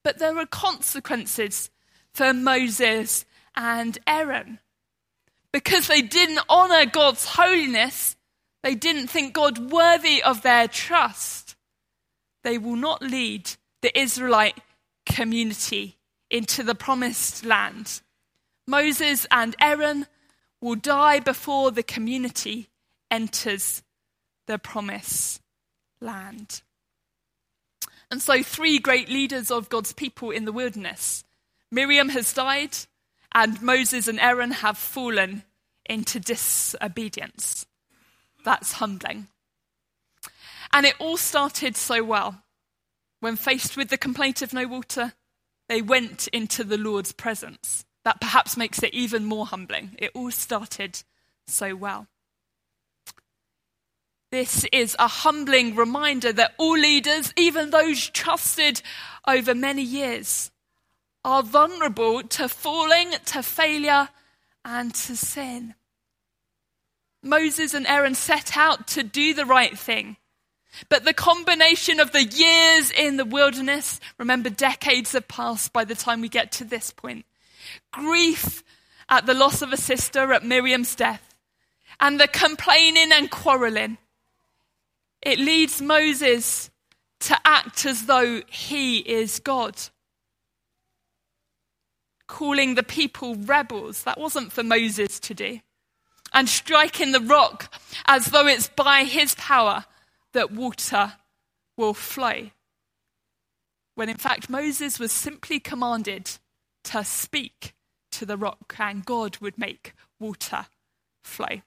but 0.02 0.18
there 0.18 0.38
are 0.38 0.46
consequences 0.46 1.70
for 2.12 2.32
Moses 2.32 3.24
and 3.56 3.98
Aaron. 4.06 4.58
Because 5.52 5.88
they 5.88 6.02
didn't 6.02 6.40
honor 6.48 6.84
God's 6.84 7.24
holiness, 7.24 8.16
they 8.62 8.74
didn't 8.74 9.08
think 9.08 9.34
God 9.34 9.70
worthy 9.70 10.22
of 10.22 10.42
their 10.42 10.68
trust. 10.68 11.56
They 12.42 12.58
will 12.58 12.76
not 12.76 13.02
lead 13.02 13.50
the 13.82 13.98
Israelite 13.98 14.58
community 15.06 15.96
into 16.30 16.62
the 16.62 16.74
promised 16.74 17.44
land. 17.44 18.02
Moses 18.66 19.26
and 19.30 19.54
Aaron 19.60 20.06
will 20.60 20.76
die 20.76 21.20
before 21.20 21.70
the 21.70 21.82
community 21.82 22.68
enters 23.11 23.82
the 24.46 24.58
promised 24.58 25.40
land. 26.00 26.62
And 28.11 28.20
so, 28.20 28.42
three 28.42 28.78
great 28.78 29.08
leaders 29.08 29.50
of 29.50 29.68
God's 29.68 29.92
people 29.92 30.30
in 30.30 30.44
the 30.44 30.52
wilderness 30.52 31.25
Miriam 31.70 32.11
has 32.11 32.32
died, 32.32 32.76
and 33.32 33.61
Moses 33.61 34.06
and 34.06 34.20
Aaron 34.20 34.52
have 34.52 34.78
fallen 34.78 35.42
into 35.87 36.20
disobedience. 36.20 37.66
That's 38.44 38.75
humbling. 38.75 39.26
And 40.73 40.87
it 40.87 40.94
all 41.00 41.16
started 41.16 41.76
so 41.76 42.04
well. 42.04 42.42
When 43.20 43.37
faced 43.37 43.76
with 43.76 43.88
the 43.88 43.99
complaint 43.99 44.42
of 44.42 44.52
no 44.52 44.68
water, 44.68 45.14
they 45.68 45.82
went 45.82 46.28
into 46.28 46.62
the 46.62 46.78
Lord's 46.78 47.12
presence. 47.12 47.84
That 48.04 48.20
perhaps 48.20 48.56
makes 48.56 48.82
it 48.82 48.92
even 48.92 49.25
more 49.25 49.46
humbling. 49.46 49.96
It 49.99 50.11
all 50.14 50.30
started 50.30 51.02
so 51.46 51.75
well. 51.75 52.06
This 54.34 54.66
is 54.72 54.96
a 54.98 55.06
humbling 55.06 55.76
reminder 55.76 56.32
that 56.32 56.54
all 56.58 56.76
leaders, 56.76 57.32
even 57.36 57.70
those 57.70 58.08
trusted 58.08 58.82
over 59.28 59.54
many 59.54 59.82
years, 59.82 60.50
are 61.24 61.44
vulnerable 61.44 62.20
to 62.20 62.48
falling, 62.48 63.12
to 63.26 63.44
failure, 63.44 64.08
and 64.64 64.92
to 64.92 65.14
sin. 65.14 65.76
Moses 67.22 67.74
and 67.74 67.86
Aaron 67.86 68.16
set 68.16 68.56
out 68.56 68.88
to 68.88 69.04
do 69.04 69.34
the 69.34 69.46
right 69.46 69.78
thing. 69.78 70.16
But 70.88 71.04
the 71.04 71.14
combination 71.14 72.00
of 72.00 72.10
the 72.10 72.24
years 72.24 72.90
in 72.90 73.16
the 73.16 73.24
wilderness, 73.24 74.00
remember, 74.18 74.50
decades 74.50 75.12
have 75.12 75.28
passed 75.28 75.72
by 75.72 75.84
the 75.84 75.94
time 75.94 76.20
we 76.20 76.28
get 76.28 76.50
to 76.50 76.64
this 76.64 76.90
point, 76.90 77.24
grief 77.92 78.64
at 79.08 79.26
the 79.26 79.34
loss 79.34 79.62
of 79.62 79.72
a 79.72 79.76
sister 79.76 80.32
at 80.32 80.44
Miriam's 80.44 80.96
death, 80.96 81.36
and 82.00 82.18
the 82.18 82.26
complaining 82.26 83.12
and 83.12 83.30
quarreling, 83.30 83.96
it 85.25 85.38
leads 85.38 85.81
Moses 85.81 86.71
to 87.21 87.38
act 87.45 87.87
as 87.87 88.07
though 88.07 88.43
he 88.49 88.99
is 88.99 89.38
God. 89.38 89.81
Calling 92.26 92.75
the 92.75 92.83
people 92.83 93.35
rebels, 93.35 94.02
that 94.04 94.19
wasn't 94.19 94.52
for 94.52 94.62
Moses 94.62 95.19
to 95.21 95.35
do 95.35 95.61
and 96.35 96.49
striking 96.49 97.12
the 97.12 97.21
rock 97.21 97.73
as 98.07 98.26
though 98.26 98.47
it's 98.47 98.69
by 98.69 99.04
his 99.04 99.35
power 99.37 99.85
that 100.33 100.50
water 100.50 101.14
will 101.76 101.95
flow. 101.95 102.50
When 103.95 104.09
in 104.09 104.16
fact, 104.16 104.50
Moses 104.50 104.99
was 104.99 105.12
simply 105.12 105.61
commanded 105.61 106.33
to 106.85 107.04
speak 107.04 107.75
to 108.12 108.26
the 108.26 108.37
rock 108.37 108.75
and 108.78 109.04
God 109.04 109.38
would 109.38 109.57
make 109.57 109.95
water 110.19 110.66
flow. 111.23 111.62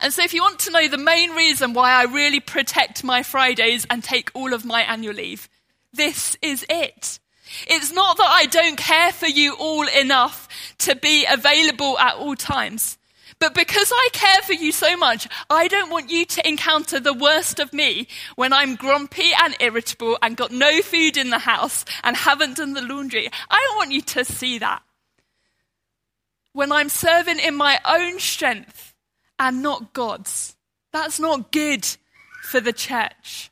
And 0.00 0.12
so, 0.12 0.22
if 0.22 0.34
you 0.34 0.42
want 0.42 0.58
to 0.60 0.70
know 0.70 0.88
the 0.88 0.98
main 0.98 1.30
reason 1.30 1.72
why 1.72 1.92
I 1.92 2.04
really 2.04 2.40
protect 2.40 3.04
my 3.04 3.22
Fridays 3.22 3.86
and 3.88 4.02
take 4.04 4.30
all 4.34 4.52
of 4.52 4.64
my 4.64 4.82
annual 4.82 5.14
leave, 5.14 5.48
this 5.92 6.36
is 6.42 6.64
it. 6.68 7.18
It's 7.66 7.92
not 7.92 8.16
that 8.16 8.28
I 8.28 8.46
don't 8.46 8.76
care 8.76 9.12
for 9.12 9.26
you 9.26 9.54
all 9.54 9.86
enough 9.88 10.48
to 10.78 10.96
be 10.96 11.26
available 11.26 11.98
at 11.98 12.16
all 12.16 12.36
times. 12.36 12.98
But 13.38 13.54
because 13.54 13.90
I 13.92 14.08
care 14.12 14.40
for 14.42 14.52
you 14.52 14.70
so 14.72 14.96
much, 14.96 15.26
I 15.50 15.66
don't 15.68 15.90
want 15.90 16.10
you 16.10 16.24
to 16.24 16.48
encounter 16.48 17.00
the 17.00 17.12
worst 17.12 17.58
of 17.58 17.72
me 17.72 18.06
when 18.36 18.52
I'm 18.52 18.76
grumpy 18.76 19.30
and 19.42 19.56
irritable 19.58 20.16
and 20.22 20.36
got 20.36 20.52
no 20.52 20.80
food 20.80 21.16
in 21.16 21.30
the 21.30 21.40
house 21.40 21.84
and 22.04 22.16
haven't 22.16 22.58
done 22.58 22.74
the 22.74 22.82
laundry. 22.82 23.28
I 23.50 23.66
don't 23.66 23.76
want 23.76 23.92
you 23.92 24.02
to 24.02 24.24
see 24.24 24.58
that. 24.58 24.82
when 26.52 26.70
I'm 26.70 26.88
serving 26.88 27.38
in 27.38 27.54
my 27.54 27.80
own 27.84 28.18
strength 28.18 28.91
and 29.42 29.60
not 29.60 29.92
God's. 29.92 30.54
That's 30.92 31.18
not 31.18 31.50
good 31.50 31.84
for 32.44 32.60
the 32.60 32.72
church. 32.72 33.50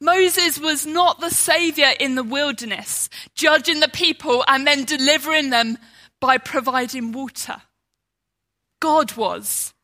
Moses 0.00 0.58
was 0.58 0.86
not 0.86 1.20
the 1.20 1.28
savior 1.28 1.90
in 2.00 2.14
the 2.14 2.24
wilderness, 2.24 3.10
judging 3.34 3.80
the 3.80 3.90
people 3.90 4.42
and 4.48 4.66
then 4.66 4.84
delivering 4.84 5.50
them 5.50 5.76
by 6.18 6.38
providing 6.38 7.12
water. 7.12 7.60
God 8.80 9.16
was. 9.16 9.74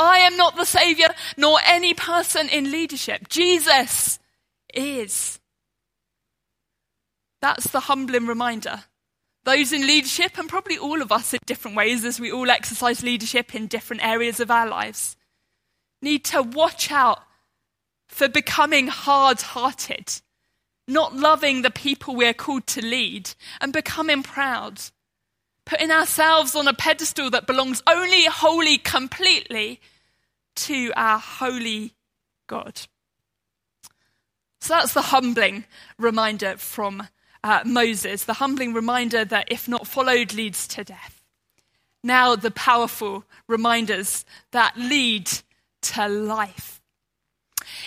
I 0.00 0.18
am 0.18 0.36
not 0.36 0.56
the 0.56 0.64
savior, 0.64 1.08
nor 1.36 1.60
any 1.64 1.94
person 1.94 2.48
in 2.48 2.72
leadership. 2.72 3.28
Jesus 3.28 4.18
is. 4.74 5.38
That's 7.40 7.68
the 7.68 7.80
humbling 7.80 8.26
reminder. 8.26 8.82
Those 9.48 9.72
in 9.72 9.86
leadership, 9.86 10.36
and 10.36 10.46
probably 10.46 10.76
all 10.76 11.00
of 11.00 11.10
us 11.10 11.32
in 11.32 11.40
different 11.46 11.74
ways 11.74 12.04
as 12.04 12.20
we 12.20 12.30
all 12.30 12.50
exercise 12.50 13.02
leadership 13.02 13.54
in 13.54 13.66
different 13.66 14.04
areas 14.04 14.40
of 14.40 14.50
our 14.50 14.68
lives, 14.68 15.16
need 16.02 16.22
to 16.26 16.42
watch 16.42 16.92
out 16.92 17.22
for 18.08 18.28
becoming 18.28 18.88
hard 18.88 19.40
hearted, 19.40 20.20
not 20.86 21.16
loving 21.16 21.62
the 21.62 21.70
people 21.70 22.14
we're 22.14 22.34
called 22.34 22.66
to 22.66 22.84
lead, 22.84 23.30
and 23.58 23.72
becoming 23.72 24.22
proud, 24.22 24.82
putting 25.64 25.90
ourselves 25.90 26.54
on 26.54 26.68
a 26.68 26.74
pedestal 26.74 27.30
that 27.30 27.46
belongs 27.46 27.82
only 27.86 28.26
wholly, 28.26 28.76
completely 28.76 29.80
to 30.56 30.92
our 30.94 31.18
holy 31.18 31.94
God. 32.48 32.82
So 34.60 34.74
that's 34.74 34.92
the 34.92 35.00
humbling 35.00 35.64
reminder 35.96 36.58
from 36.58 37.08
uh, 37.44 37.62
Moses, 37.64 38.24
the 38.24 38.34
humbling 38.34 38.74
reminder 38.74 39.24
that 39.24 39.50
if 39.50 39.68
not 39.68 39.86
followed 39.86 40.34
leads 40.34 40.66
to 40.68 40.84
death. 40.84 41.22
Now 42.02 42.36
the 42.36 42.50
powerful 42.50 43.24
reminders 43.46 44.24
that 44.52 44.76
lead 44.76 45.30
to 45.82 46.08
life. 46.08 46.80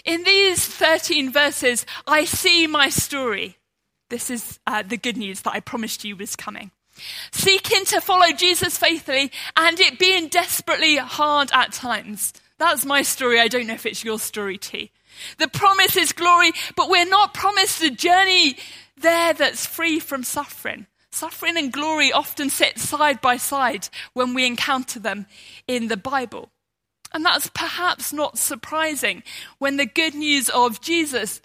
In 0.06 0.24
these 0.24 0.66
13 0.66 1.32
verses, 1.32 1.86
I 2.08 2.26
see 2.26 2.68
my 2.68 2.90
story. 2.90 3.58
This 4.10 4.30
is 4.30 4.60
uh, 4.68 4.84
the 4.84 4.98
good 4.98 5.18
news 5.18 5.42
that 5.42 5.54
I 5.54 5.60
promised 5.60 6.04
you 6.04 6.16
was 6.16 6.36
coming. 6.36 6.72
Seeking 7.32 7.86
to 7.86 8.02
follow 8.02 8.32
Jesus 8.32 8.78
faithfully 8.78 9.32
and 9.56 9.80
it 9.80 9.98
being 9.98 10.28
desperately 10.28 10.98
hard 10.98 11.50
at 11.54 11.72
times. 11.72 12.34
That's 12.58 12.86
my 12.86 13.02
story. 13.02 13.40
I 13.40 13.48
don't 13.48 13.68
know 13.68 13.74
if 13.74 13.86
it's 13.86 14.04
your 14.04 14.20
story 14.20 14.58
too. 14.58 14.88
The 15.38 15.48
promise 15.48 15.96
is 15.98 16.14
glory, 16.14 16.52
but 16.76 16.90
we're 16.90 17.06
not 17.06 17.34
promised 17.34 17.82
a 17.82 17.90
journey 17.90 18.58
there 18.98 19.34
that's 19.34 19.66
free 19.66 20.00
from 20.00 20.24
suffering. 20.24 20.88
Suffering 21.12 21.58
and 21.58 21.74
glory 21.74 22.12
often 22.12 22.50
sit 22.50 22.80
side 22.80 23.20
by 23.20 23.38
side 23.38 23.90
when 24.14 24.34
we 24.34 24.46
encounter 24.46 25.00
them 25.00 25.26
in 25.68 25.88
the 25.88 25.98
Bible. 25.98 26.50
And 27.14 27.26
that's 27.26 27.50
perhaps 27.50 28.14
not 28.14 28.38
surprising 28.38 29.24
when 29.58 29.78
the 29.78 29.86
good 29.86 30.16
news 30.16 30.50
of 30.50 30.80
Jesus 30.80 31.42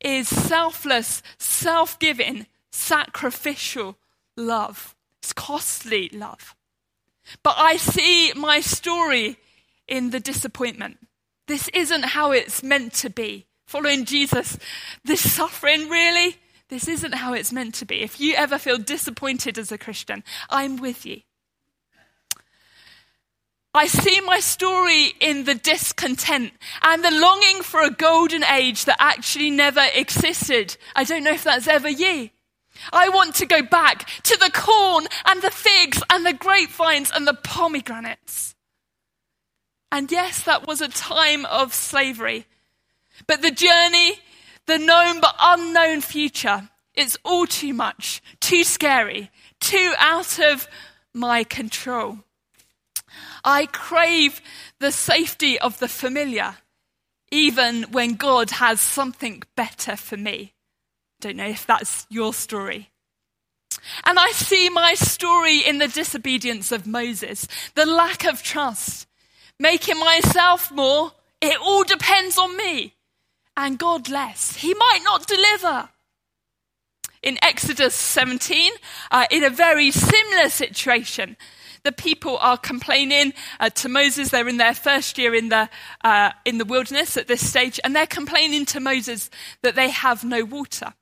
is 0.00 0.28
selfless, 0.28 1.22
self 1.38 1.98
giving, 1.98 2.46
sacrificial 2.70 3.96
love. 4.36 4.96
It's 5.20 5.32
costly 5.32 6.08
love. 6.08 6.56
But 7.42 7.54
I 7.58 7.76
see 7.76 8.32
my 8.34 8.60
story 8.60 9.36
in 9.86 10.10
the 10.10 10.20
disappointment. 10.20 10.98
This 11.52 11.68
isn't 11.74 12.06
how 12.06 12.30
it's 12.32 12.62
meant 12.62 12.94
to 12.94 13.10
be. 13.10 13.44
Following 13.66 14.06
Jesus, 14.06 14.56
this 15.04 15.30
suffering, 15.30 15.90
really? 15.90 16.38
This 16.70 16.88
isn't 16.88 17.12
how 17.12 17.34
it's 17.34 17.52
meant 17.52 17.74
to 17.74 17.84
be. 17.84 18.00
If 18.00 18.18
you 18.18 18.32
ever 18.36 18.56
feel 18.56 18.78
disappointed 18.78 19.58
as 19.58 19.70
a 19.70 19.76
Christian, 19.76 20.24
I'm 20.48 20.78
with 20.78 21.04
you. 21.04 21.20
I 23.74 23.86
see 23.86 24.22
my 24.22 24.40
story 24.40 25.12
in 25.20 25.44
the 25.44 25.54
discontent 25.54 26.54
and 26.80 27.04
the 27.04 27.10
longing 27.10 27.60
for 27.60 27.82
a 27.82 27.90
golden 27.90 28.44
age 28.44 28.86
that 28.86 28.96
actually 28.98 29.50
never 29.50 29.84
existed. 29.94 30.78
I 30.96 31.04
don't 31.04 31.22
know 31.22 31.32
if 31.32 31.44
that's 31.44 31.68
ever 31.68 31.90
you. 31.90 32.30
I 32.94 33.10
want 33.10 33.34
to 33.34 33.46
go 33.46 33.62
back 33.62 34.08
to 34.22 34.38
the 34.38 34.50
corn 34.54 35.06
and 35.26 35.42
the 35.42 35.50
figs 35.50 36.02
and 36.08 36.24
the 36.24 36.32
grapevines 36.32 37.12
and 37.14 37.26
the 37.26 37.34
pomegranates. 37.34 38.54
And 39.92 40.10
yes, 40.10 40.42
that 40.44 40.66
was 40.66 40.80
a 40.80 40.88
time 40.88 41.44
of 41.44 41.74
slavery. 41.74 42.46
But 43.26 43.42
the 43.42 43.50
journey, 43.50 44.14
the 44.66 44.78
known 44.78 45.20
but 45.20 45.36
unknown 45.38 46.00
future, 46.00 46.70
it's 46.94 47.18
all 47.26 47.46
too 47.46 47.74
much, 47.74 48.22
too 48.40 48.64
scary, 48.64 49.30
too 49.60 49.92
out 49.98 50.38
of 50.38 50.66
my 51.12 51.44
control. 51.44 52.20
I 53.44 53.66
crave 53.66 54.40
the 54.78 54.92
safety 54.92 55.58
of 55.58 55.78
the 55.78 55.88
familiar, 55.88 56.56
even 57.30 57.82
when 57.84 58.14
God 58.14 58.52
has 58.52 58.80
something 58.80 59.42
better 59.56 59.96
for 59.96 60.16
me. 60.16 60.54
Don't 61.20 61.36
know 61.36 61.48
if 61.48 61.66
that's 61.66 62.06
your 62.08 62.32
story. 62.32 62.90
And 64.04 64.18
I 64.18 64.30
see 64.30 64.70
my 64.70 64.94
story 64.94 65.58
in 65.58 65.78
the 65.78 65.88
disobedience 65.88 66.72
of 66.72 66.86
Moses, 66.86 67.46
the 67.74 67.86
lack 67.86 68.24
of 68.24 68.42
trust, 68.42 69.06
making 69.58 69.98
myself 69.98 70.70
more, 70.70 71.12
it 71.40 71.58
all 71.60 71.84
depends 71.84 72.38
on 72.38 72.56
me, 72.56 72.94
and 73.56 73.78
God 73.78 74.08
less. 74.08 74.56
He 74.56 74.74
might 74.74 75.00
not 75.04 75.26
deliver. 75.26 75.88
In 77.22 77.38
Exodus 77.42 77.94
17, 77.94 78.72
uh, 79.10 79.26
in 79.30 79.44
a 79.44 79.50
very 79.50 79.90
similar 79.90 80.48
situation, 80.48 81.36
the 81.84 81.92
people 81.92 82.38
are 82.38 82.56
complaining 82.56 83.32
uh, 83.58 83.70
to 83.70 83.88
Moses. 83.88 84.30
They're 84.30 84.48
in 84.48 84.56
their 84.56 84.74
first 84.74 85.18
year 85.18 85.34
in 85.34 85.48
the, 85.48 85.68
uh, 86.04 86.32
in 86.44 86.58
the 86.58 86.64
wilderness 86.64 87.16
at 87.16 87.28
this 87.28 87.46
stage, 87.46 87.80
and 87.82 87.94
they're 87.94 88.06
complaining 88.06 88.66
to 88.66 88.80
Moses 88.80 89.30
that 89.62 89.74
they 89.74 89.90
have 89.90 90.24
no 90.24 90.44
water. 90.44 90.94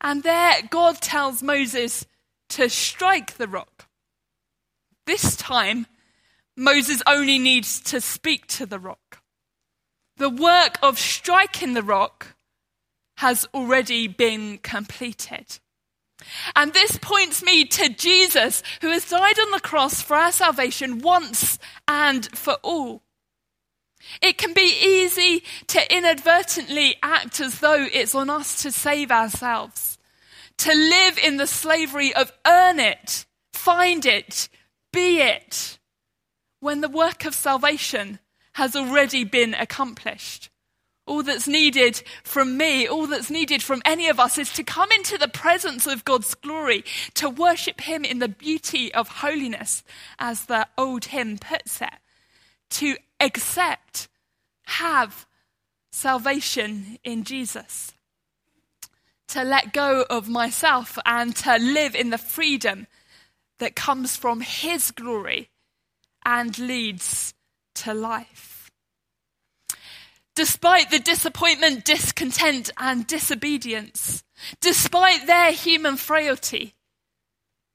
And 0.00 0.22
there, 0.22 0.54
God 0.70 1.00
tells 1.00 1.42
Moses 1.42 2.06
to 2.50 2.68
strike 2.68 3.36
the 3.36 3.48
rock. 3.48 3.88
This 5.06 5.36
time, 5.36 5.86
Moses 6.56 7.02
only 7.06 7.38
needs 7.38 7.80
to 7.80 8.00
speak 8.00 8.46
to 8.46 8.66
the 8.66 8.78
rock. 8.78 9.22
The 10.16 10.30
work 10.30 10.78
of 10.82 10.98
striking 10.98 11.74
the 11.74 11.82
rock 11.82 12.36
has 13.16 13.46
already 13.52 14.06
been 14.06 14.58
completed. 14.58 15.58
And 16.54 16.72
this 16.72 16.96
points 16.98 17.42
me 17.42 17.64
to 17.64 17.88
Jesus, 17.88 18.62
who 18.80 18.90
has 18.90 19.08
died 19.08 19.38
on 19.38 19.50
the 19.50 19.60
cross 19.60 20.00
for 20.00 20.16
our 20.16 20.32
salvation 20.32 21.00
once 21.00 21.58
and 21.88 22.26
for 22.36 22.54
all. 22.62 23.02
It 24.22 24.38
can 24.38 24.52
be 24.52 24.76
easy 24.80 25.42
to 25.68 25.94
inadvertently 25.96 26.96
act 27.02 27.40
as 27.40 27.60
though 27.60 27.86
it's 27.92 28.14
on 28.14 28.30
us 28.30 28.62
to 28.62 28.70
save 28.70 29.10
ourselves, 29.10 29.98
to 30.58 30.72
live 30.74 31.18
in 31.18 31.36
the 31.36 31.46
slavery 31.46 32.14
of 32.14 32.32
earn 32.46 32.78
it, 32.78 33.26
find 33.52 34.04
it, 34.06 34.48
be 34.92 35.20
it, 35.20 35.78
when 36.64 36.80
the 36.80 36.88
work 36.88 37.26
of 37.26 37.34
salvation 37.34 38.18
has 38.54 38.74
already 38.74 39.22
been 39.22 39.52
accomplished. 39.52 40.48
All 41.06 41.22
that's 41.22 41.46
needed 41.46 42.02
from 42.22 42.56
me, 42.56 42.88
all 42.88 43.06
that's 43.06 43.28
needed 43.30 43.62
from 43.62 43.82
any 43.84 44.08
of 44.08 44.18
us 44.18 44.38
is 44.38 44.50
to 44.54 44.64
come 44.64 44.90
into 44.92 45.18
the 45.18 45.28
presence 45.28 45.86
of 45.86 46.06
God's 46.06 46.34
glory, 46.34 46.82
to 47.16 47.28
worship 47.28 47.82
Him 47.82 48.02
in 48.02 48.18
the 48.18 48.30
beauty 48.30 48.94
of 48.94 49.08
holiness, 49.08 49.84
as 50.18 50.46
the 50.46 50.66
old 50.78 51.04
hymn 51.04 51.36
puts 51.36 51.82
it, 51.82 51.98
to 52.70 52.96
accept, 53.20 54.08
have 54.64 55.26
salvation 55.92 56.96
in 57.04 57.24
Jesus, 57.24 57.92
to 59.28 59.44
let 59.44 59.74
go 59.74 60.06
of 60.08 60.30
myself 60.30 60.98
and 61.04 61.36
to 61.36 61.58
live 61.58 61.94
in 61.94 62.08
the 62.08 62.16
freedom 62.16 62.86
that 63.58 63.76
comes 63.76 64.16
from 64.16 64.40
His 64.40 64.90
glory 64.92 65.50
and 66.24 66.58
leads 66.58 67.34
to 67.76 67.94
life. 67.94 68.70
Despite 70.34 70.90
the 70.90 70.98
disappointment, 70.98 71.84
discontent, 71.84 72.70
and 72.76 73.06
disobedience, 73.06 74.24
despite 74.60 75.26
their 75.26 75.52
human 75.52 75.96
frailty, 75.96 76.74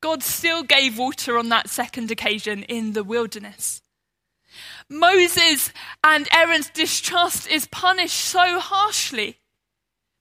God 0.02 0.24
still 0.24 0.64
gave 0.64 0.98
water 0.98 1.38
on 1.38 1.50
that 1.50 1.70
second 1.70 2.12
occasion 2.12 2.64
in 2.64 2.94
the 2.94 3.04
wilderness. 3.04 3.82
Moses 4.90 5.72
and 6.04 6.28
Aaron's 6.34 6.70
distrust 6.70 7.48
is 7.48 7.68
punished 7.68 8.20
so 8.20 8.60
harshly 8.60 9.38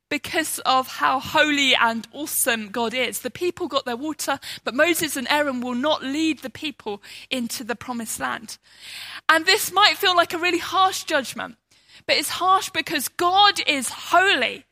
because 0.08 0.58
of 0.60 0.88
how 0.88 1.20
holy 1.20 1.74
and 1.74 2.06
awesome 2.12 2.68
God 2.70 2.94
is. 2.94 3.20
The 3.20 3.30
people 3.30 3.68
got 3.68 3.84
their 3.84 3.96
water, 3.96 4.38
but 4.64 4.74
Moses 4.74 5.16
and 5.16 5.26
Aaron 5.28 5.60
will 5.60 5.74
not 5.74 6.02
lead 6.02 6.40
the 6.40 6.50
people 6.50 7.02
into 7.30 7.64
the 7.64 7.76
promised 7.76 8.20
land. 8.20 8.58
And 9.28 9.44
this 9.44 9.72
might 9.72 9.96
feel 9.96 10.16
like 10.16 10.32
a 10.32 10.38
really 10.38 10.58
harsh 10.58 11.04
judgment. 11.04 11.56
But 12.06 12.16
it's 12.16 12.30
harsh 12.30 12.70
because 12.70 13.08
God 13.08 13.60
is 13.66 13.90
holy. 13.90 14.64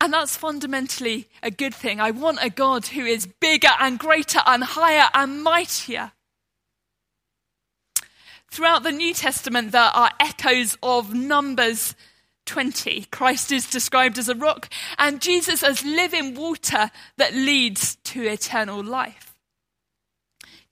And 0.00 0.12
that's 0.12 0.36
fundamentally 0.36 1.28
a 1.44 1.50
good 1.52 1.74
thing. 1.74 2.00
I 2.00 2.10
want 2.10 2.38
a 2.42 2.50
God 2.50 2.86
who 2.86 3.04
is 3.04 3.26
bigger 3.26 3.70
and 3.78 4.00
greater 4.00 4.40
and 4.44 4.64
higher 4.64 5.08
and 5.14 5.44
mightier. 5.44 6.10
Throughout 8.50 8.82
the 8.82 8.90
New 8.90 9.14
Testament, 9.14 9.70
there 9.70 9.80
are 9.80 10.10
echoes 10.18 10.76
of 10.82 11.14
Numbers 11.14 11.94
20. 12.46 13.06
Christ 13.10 13.52
is 13.52 13.70
described 13.70 14.18
as 14.18 14.28
a 14.28 14.34
rock, 14.34 14.68
and 14.98 15.20
Jesus 15.20 15.62
as 15.62 15.84
living 15.84 16.34
water 16.34 16.90
that 17.16 17.34
leads 17.34 17.96
to 17.96 18.22
eternal 18.22 18.82
life. 18.82 19.34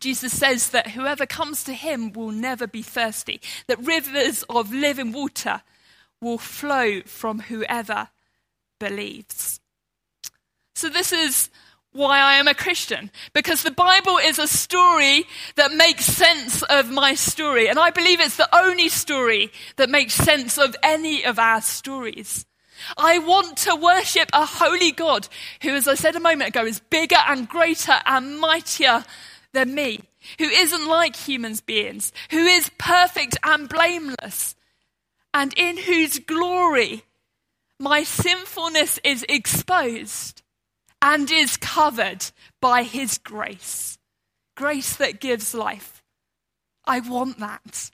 Jesus 0.01 0.37
says 0.37 0.71
that 0.71 0.93
whoever 0.93 1.27
comes 1.27 1.63
to 1.65 1.75
him 1.75 2.13
will 2.13 2.31
never 2.31 2.67
be 2.67 2.83
thirsty, 2.83 3.41
that 3.67 3.85
rivers 3.85 4.43
of 4.49 4.73
living 4.73 5.13
water 5.13 5.63
will 6.21 6.39
flow 6.39 7.03
from 7.03 7.41
whoever 7.41 8.09
believes. 8.79 9.61
So, 10.75 10.89
this 10.89 11.13
is 11.13 11.51
why 11.93 12.19
I 12.19 12.35
am 12.35 12.49
a 12.49 12.55
Christian. 12.55 13.11
Because 13.33 13.63
the 13.63 13.71
Bible 13.71 14.19
is 14.19 14.39
a 14.39 14.47
story 14.47 15.27
that 15.57 15.75
makes 15.75 16.05
sense 16.05 16.63
of 16.63 16.91
my 16.91 17.15
story. 17.15 17.69
And 17.69 17.79
I 17.79 17.91
believe 17.91 18.21
it's 18.21 18.37
the 18.37 18.55
only 18.55 18.89
story 18.89 19.51
that 19.77 19.91
makes 19.91 20.15
sense 20.15 20.59
of 20.59 20.77
any 20.83 21.25
of 21.25 21.39
our 21.39 21.61
stories. 21.61 22.47
I 22.97 23.19
want 23.19 23.57
to 23.59 23.77
worship 23.77 24.31
a 24.33 24.47
holy 24.47 24.93
God 24.93 25.29
who, 25.63 25.75
as 25.75 25.87
I 25.87 25.95
said 25.95 26.17
a 26.17 26.21
moment 26.21 26.49
ago, 26.49 26.65
is 26.65 26.81
bigger 26.81 27.19
and 27.27 27.49
greater 27.49 27.99
and 28.07 28.39
mightier 28.39 29.05
than 29.53 29.75
me, 29.75 30.01
who 30.39 30.45
isn't 30.45 30.87
like 30.87 31.17
humans 31.17 31.61
beings, 31.61 32.13
who 32.31 32.47
is 32.47 32.71
perfect 32.79 33.37
and 33.43 33.69
blameless, 33.69 34.55
and 35.35 35.53
in 35.57 35.77
whose 35.77 36.19
glory 36.21 37.05
my 37.79 38.03
sinfulness 38.03 38.99
is 39.03 39.25
exposed 39.29 40.43
and 41.03 41.31
is 41.31 41.57
covered 41.57 42.27
by 42.61 42.83
his 42.83 43.19
grace. 43.19 43.99
Grace 44.57 44.97
that 44.97 45.21
gives 45.21 45.55
life. 45.55 46.03
I 46.85 47.01
want 47.01 47.39
that. 47.39 47.91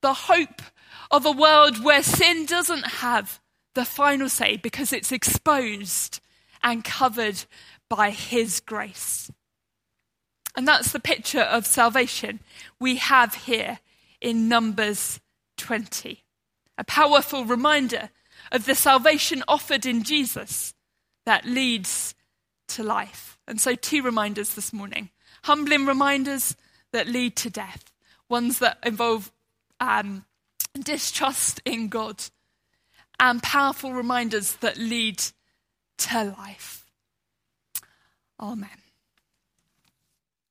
The 0.00 0.14
hope 0.14 0.62
of 1.10 1.26
a 1.26 1.32
world 1.32 1.82
where 1.82 2.02
sin 2.02 2.46
doesn't 2.46 2.86
have 2.86 3.40
the 3.74 3.84
final 3.84 4.28
say 4.28 4.56
because 4.56 4.92
it's 4.92 5.12
exposed 5.12 6.20
and 6.62 6.84
covered 6.84 7.44
by 7.88 8.10
his 8.10 8.60
grace. 8.60 9.30
And 10.56 10.66
that's 10.66 10.92
the 10.92 11.00
picture 11.00 11.40
of 11.40 11.66
salvation 11.66 12.40
we 12.80 12.96
have 12.96 13.34
here 13.34 13.78
in 14.20 14.48
Numbers 14.48 15.20
20. 15.56 16.24
A 16.76 16.84
powerful 16.84 17.44
reminder 17.44 18.10
of 18.50 18.64
the 18.64 18.74
salvation 18.74 19.42
offered 19.48 19.86
in 19.86 20.02
Jesus 20.02 20.74
that 21.28 21.44
leads 21.44 22.14
to 22.68 22.82
life. 22.82 23.38
And 23.46 23.60
so, 23.60 23.74
two 23.74 24.02
reminders 24.02 24.54
this 24.54 24.72
morning 24.72 25.10
humbling 25.44 25.84
reminders 25.84 26.56
that 26.92 27.06
lead 27.06 27.36
to 27.36 27.50
death, 27.50 27.92
ones 28.30 28.60
that 28.60 28.78
involve 28.82 29.30
um, 29.78 30.24
distrust 30.72 31.60
in 31.66 31.88
God, 31.88 32.24
and 33.20 33.42
powerful 33.42 33.92
reminders 33.92 34.54
that 34.56 34.78
lead 34.78 35.22
to 35.98 36.34
life. 36.38 36.86
Amen. 38.40 38.87